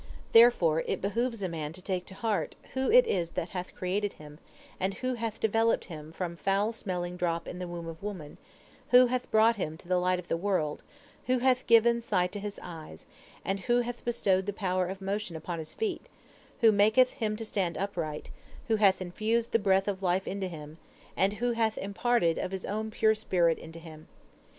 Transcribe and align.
Therefore 0.31 0.81
it 0.87 0.99
behooves 0.99 1.47
man 1.47 1.73
to 1.73 1.81
take 1.83 2.07
to 2.07 2.15
heart 2.15 2.55
who 2.73 2.89
it 2.89 3.05
is 3.05 3.29
that 3.33 3.49
hath 3.49 3.75
created 3.75 4.13
him, 4.13 4.39
and 4.79 4.95
who 4.95 5.13
hath 5.13 5.39
developed 5.39 5.85
him 5.85 6.11
from 6.11 6.33
a 6.33 6.37
foul 6.37 6.71
smelling 6.73 7.15
drop 7.17 7.47
in 7.47 7.59
the 7.59 7.67
womb 7.67 7.85
of 7.87 8.01
woman, 8.01 8.39
who 8.89 9.05
hath 9.05 9.29
brought 9.29 9.57
him 9.57 9.77
to 9.77 9.87
the 9.87 9.99
light 9.99 10.17
of 10.17 10.27
the 10.27 10.35
world, 10.35 10.81
who 11.27 11.37
hath 11.37 11.67
given 11.67 12.01
sight 12.01 12.31
to 12.31 12.39
his 12.39 12.59
eyes, 12.63 13.05
and 13.45 13.59
who 13.59 13.81
hath 13.81 14.03
bestowed 14.03 14.47
the 14.47 14.53
power 14.53 14.87
of 14.87 15.01
motion 15.03 15.35
upon 15.35 15.59
his 15.59 15.75
feet, 15.75 16.07
who 16.61 16.71
maketh 16.71 17.13
him 17.21 17.35
to 17.35 17.45
stand 17.45 17.77
upright, 17.77 18.31
who 18.69 18.77
hath 18.77 19.03
infused 19.03 19.51
the 19.51 19.59
breath 19.59 19.87
of 19.87 20.01
life 20.01 20.27
into 20.27 20.47
him, 20.47 20.79
and 21.15 21.33
who 21.33 21.51
hath 21.51 21.77
imparted 21.77 22.39
of 22.39 22.49
His 22.49 22.65
own 22.65 22.89
pure 22.89 23.13
spirit 23.13 23.59
unto 23.61 23.79
him. 23.79 24.07